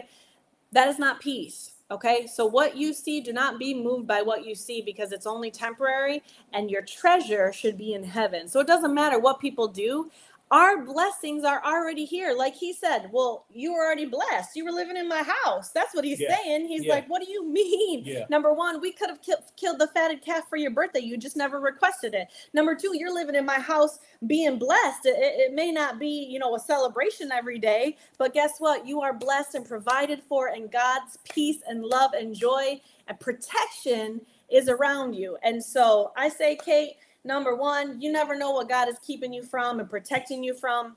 [0.73, 1.73] that is not peace.
[1.91, 2.27] Okay.
[2.27, 5.51] So, what you see, do not be moved by what you see because it's only
[5.51, 8.47] temporary and your treasure should be in heaven.
[8.47, 10.11] So, it doesn't matter what people do
[10.51, 12.35] our blessings are already here.
[12.37, 14.57] Like he said, well, you were already blessed.
[14.57, 15.71] You were living in my house.
[15.71, 16.37] That's what he's yeah.
[16.37, 16.67] saying.
[16.67, 16.95] He's yeah.
[16.95, 18.03] like, what do you mean?
[18.05, 18.25] Yeah.
[18.31, 21.01] Number one, we could have ki- killed the fatted calf for your birthday.
[21.01, 22.29] You just never requested it.
[22.55, 25.07] Number two, you're living in my house being blessed.
[25.07, 28.87] It, it may not be, you know, a celebration every day, but guess what?
[28.87, 34.21] You are blessed and provided for, and God's peace and love and joy and protection
[34.51, 35.37] is around you.
[35.43, 36.97] And so I say, Kate,
[37.29, 40.97] Number one, you never know what God is keeping you from and protecting you from.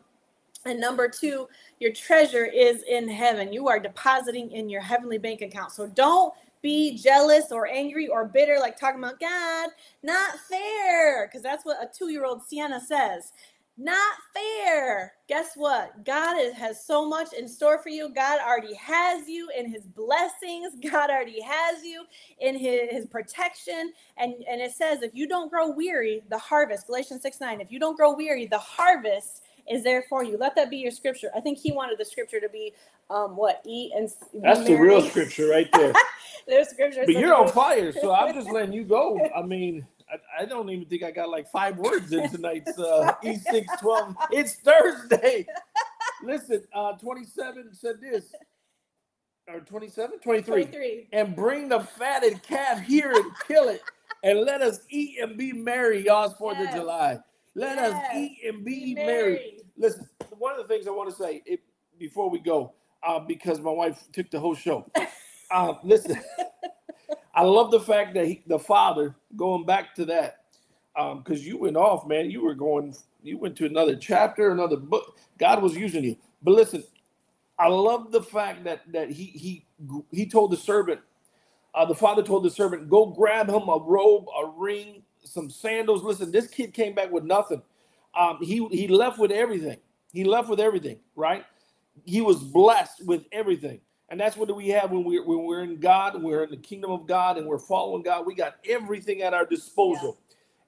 [0.65, 1.49] And number two,
[1.81, 3.51] your treasure is in heaven.
[3.51, 5.73] You are depositing in your heavenly bank account.
[5.73, 9.71] So don't be jealous or angry or bitter, like talking about God,
[10.03, 11.27] not fair.
[11.27, 13.33] Because that's what a two year old Sienna says.
[13.81, 15.13] Not fair.
[15.27, 16.05] Guess what?
[16.05, 18.13] God is, has so much in store for you.
[18.13, 20.75] God already has you in his blessings.
[20.91, 22.03] God already has you
[22.39, 23.91] in his, his protection.
[24.17, 27.71] And, and it says, if you don't grow weary, the harvest, Galatians 6 9, if
[27.71, 30.37] you don't grow weary, the harvest is there for you.
[30.37, 31.31] Let that be your scripture.
[31.35, 32.73] I think he wanted the scripture to be
[33.09, 35.93] um what eat and that's the real scripture right there.
[36.47, 37.03] There's scripture.
[37.05, 39.19] But you're on fire, so I'm just letting you go.
[39.35, 43.13] I mean, I, I, don't even think I got like five words in tonight's uh,
[43.23, 44.15] E612.
[44.31, 45.45] It's Thursday.
[46.23, 48.33] Listen, uh, 27 said this.
[49.47, 50.19] Or 27?
[50.19, 50.63] 23.
[50.65, 51.07] 23.
[51.13, 53.81] And bring the fatted calf here and kill it.
[54.23, 56.73] And let us eat and be merry, y'all's 4th yes.
[56.73, 57.19] of July.
[57.55, 57.93] Let yes.
[57.93, 59.07] us eat and be, be merry.
[59.07, 59.59] merry.
[59.77, 61.61] Listen, one of the things I want to say it,
[61.97, 64.89] before we go, uh, because my wife took the whole show.
[65.53, 66.17] Uh, listen.
[67.33, 70.43] I love the fact that he, the father going back to that
[70.93, 72.29] because um, you went off, man.
[72.29, 75.17] You were going, you went to another chapter, another book.
[75.37, 76.17] God was using you.
[76.41, 76.83] But listen,
[77.57, 79.65] I love the fact that that he he
[80.11, 80.99] he told the servant,
[81.73, 86.03] uh, the father told the servant, go grab him a robe, a ring, some sandals.
[86.03, 87.61] Listen, this kid came back with nothing.
[88.17, 89.77] Um, he he left with everything.
[90.11, 91.45] He left with everything, right?
[92.03, 93.79] He was blessed with everything.
[94.11, 96.91] And that's what we have when we're when we're in God, we're in the kingdom
[96.91, 98.27] of God, and we're following God.
[98.27, 100.19] We got everything at our disposal.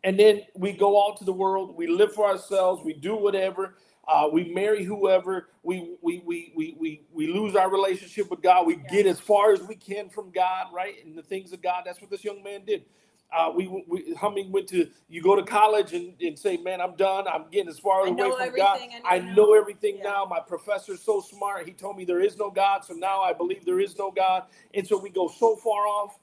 [0.04, 1.76] and then we go out to the world.
[1.78, 2.84] We live for ourselves.
[2.86, 3.76] We do whatever.
[4.08, 5.50] Uh, we marry whoever.
[5.64, 8.68] We we, we we we we lose our relationship with God.
[8.68, 8.90] We Yeah.
[8.92, 10.96] get as far as we can from God, right?
[11.06, 11.84] And the things of God.
[11.86, 12.86] That's what this young man did.
[13.32, 16.96] Uh, we, we Humming went to you go to college and, and say, man, I'm
[16.96, 17.28] done.
[17.28, 18.80] I'm getting as far I away from God.
[19.06, 20.04] I I know know everything Yeah.
[20.06, 20.26] now.
[20.26, 21.66] My professor's so smart.
[21.68, 24.44] He told me there is no God, so now I believe there is no God.
[24.74, 26.20] And so we go so far off.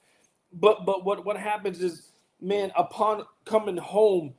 [0.52, 4.34] But but what what happens is, man, upon coming home,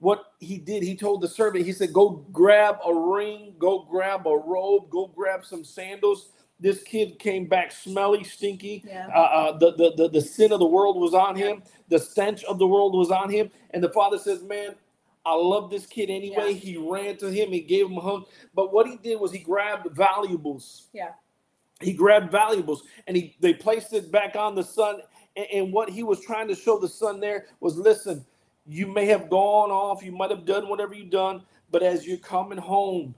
[0.00, 4.26] what he did, he told the servant, he said, "Go grab a ring, go grab
[4.26, 6.30] a robe, go grab some sandals."
[6.64, 8.82] This kid came back smelly, stinky.
[8.86, 9.08] Yeah.
[9.14, 11.62] Uh, uh, the, the the the sin of the world was on him.
[11.90, 13.50] The stench of the world was on him.
[13.72, 14.74] And the father says, "Man,
[15.26, 16.58] I love this kid anyway." Yeah.
[16.58, 17.52] He ran to him.
[17.52, 18.24] He gave him a hug.
[18.54, 20.88] But what he did was he grabbed valuables.
[20.94, 21.10] Yeah.
[21.82, 25.02] He grabbed valuables and he they placed it back on the son.
[25.36, 28.24] And, and what he was trying to show the son there was, listen,
[28.66, 32.16] you may have gone off, you might have done whatever you've done, but as you're
[32.16, 33.14] coming home,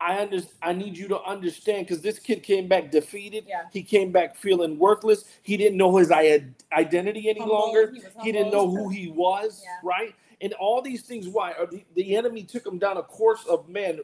[0.00, 3.44] I under, I need you to understand because this kid came back defeated.
[3.48, 3.62] Yeah.
[3.72, 5.24] He came back feeling worthless.
[5.42, 7.92] He didn't know his i- identity any longer.
[7.94, 9.78] He He didn't know who he was, Yeah.
[9.82, 10.14] right?
[10.42, 11.52] And all these things, why?
[11.52, 14.00] Are the, the enemy took him down a course of man,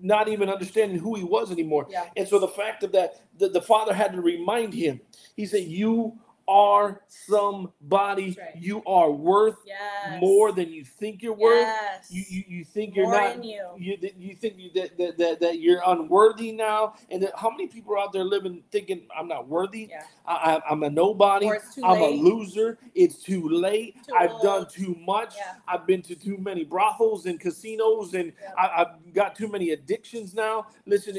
[0.00, 1.86] not even understanding who he was anymore.
[1.90, 2.06] Yeah.
[2.16, 5.00] And so the fact of that, the, the father had to remind him.
[5.36, 8.36] He said, "You are somebody.
[8.38, 8.56] Right.
[8.56, 10.20] You are worth Yes.
[10.20, 11.66] more than you think you're worth.
[11.66, 12.06] Yes.
[12.10, 13.44] You, you you think you're More not.
[13.44, 13.64] you.
[13.78, 17.66] You, you think you, that, that, that that you're unworthy now, and that how many
[17.66, 19.88] people are out there living thinking I'm not worthy?
[19.90, 20.02] Yeah.
[20.26, 21.46] I, I'm a nobody.
[21.46, 22.18] Or it's too I'm late.
[22.20, 22.78] a loser.
[22.94, 23.96] It's too late.
[24.06, 24.42] Too I've old.
[24.42, 25.34] done too much.
[25.36, 25.54] Yeah.
[25.66, 28.52] I've been to too many brothels and casinos, and Yeah.
[28.56, 30.66] I, I've got too many addictions now.
[30.86, 31.18] Listen,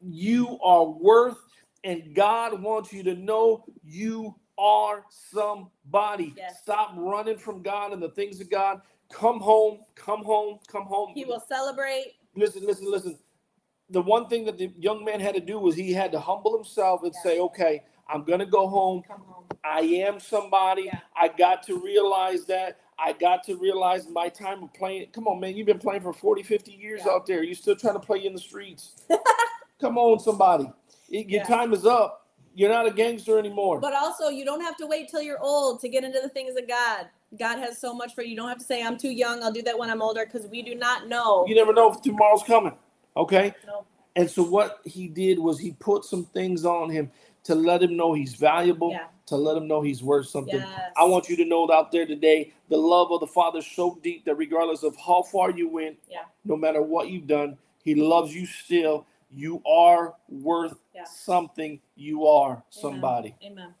[0.00, 1.38] you are worth,
[1.84, 6.34] and God wants you to know you are somebody.
[6.36, 6.60] Yes.
[6.62, 8.80] Stop running from God and the things of God.
[9.12, 11.12] Come home, come home, come home.
[11.14, 12.14] He will celebrate.
[12.34, 13.18] listen, listen, listen.
[13.90, 16.54] The one thing that the young man had to do was he had to humble
[16.56, 17.22] himself and Yeah.
[17.22, 19.02] say, okay, I'm going to go home.
[19.08, 19.44] Home.
[19.64, 20.84] I am somebody.
[20.86, 21.00] Yeah.
[21.16, 22.80] I got to realize that.
[22.98, 25.08] I got to realize my time of playing.
[25.12, 25.56] Come on, man.
[25.56, 27.12] You've been playing for 40, 50 years Yeah.
[27.12, 27.42] out there.
[27.42, 28.92] You're still trying to play in the streets.
[29.80, 30.70] Come on, somebody.
[31.10, 31.46] It- Your Yeah.
[31.48, 32.21] time is up.
[32.54, 33.80] You're not a gangster anymore.
[33.80, 36.56] But also, you don't have to wait till you're old to get into the things
[36.56, 37.06] of God.
[37.38, 38.30] God has so much for you.
[38.30, 39.42] You don't have to say, I'm too young.
[39.42, 41.46] I'll do that when I'm older because we do not know.
[41.48, 42.74] you never know if tomorrow's coming.
[43.16, 43.54] Okay?
[43.66, 43.84] No.
[44.16, 47.10] And so what he did was he put some things on him
[47.44, 49.06] to let him know he's valuable, Yeah.
[49.26, 50.56] to let him know he's worth something.
[50.60, 50.92] Yes.
[50.96, 53.98] I want you to know out there today, the love of the Father is so
[54.02, 56.24] deep that regardless of how far you went, Yeah.
[56.44, 59.06] no matter what you've done, he loves you still.
[59.30, 61.04] You are worth Yeah.
[61.04, 61.80] something.
[61.96, 63.34] You are somebody.
[63.44, 63.74] Amen.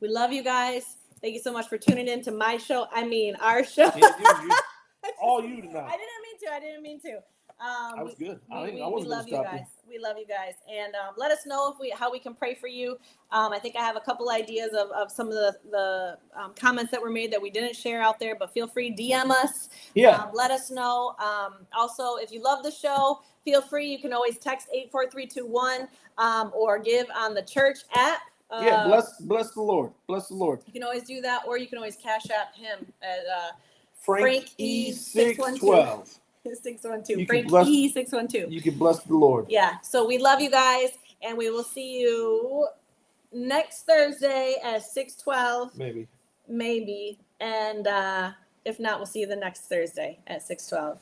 [0.00, 0.96] We love you guys.
[1.20, 2.86] Thank you so much for tuning in to my show.
[2.92, 3.90] I mean, our show.
[3.96, 4.56] Yeah, you- you-
[5.22, 6.52] all you I didn't mean to.
[6.52, 7.18] I didn't mean to.
[7.60, 8.40] Um, That was good.
[8.50, 9.66] We, didn't- we, I we love you guys.
[9.88, 12.54] We love you guys, and um, let us know if we how we can pray
[12.54, 12.96] for you.
[13.30, 16.52] Um, I think I have a couple ideas of, of some of the the um,
[16.58, 19.68] comments that were made that we didn't share out there, but feel free DM us.
[19.94, 20.16] Yeah.
[20.16, 21.14] Um, let us know.
[21.18, 23.86] Um, also, if you love the show, feel free.
[23.86, 25.86] You can always text eight four three two one
[26.18, 28.20] um, or give on the church app.
[28.50, 28.84] Uh, yeah.
[28.86, 29.92] Bless bless the Lord.
[30.08, 30.60] Bless the Lord.
[30.66, 33.50] You can always do that, or you can always cash app him at uh,
[34.00, 36.10] Frank, Frank E E six twelve.
[36.52, 37.12] Six one two.
[37.14, 38.46] You can Frank bless- E six one two.
[38.48, 39.46] You can bless the Lord.
[39.48, 39.78] Yeah.
[39.82, 40.90] So we love you guys,
[41.22, 42.68] and we will see you
[43.32, 46.06] next Thursday at six twelve, Maybe.
[46.48, 47.18] maybe.
[47.40, 48.32] And uh,
[48.64, 50.98] if not, we'll see you the next Thursday at six twelve.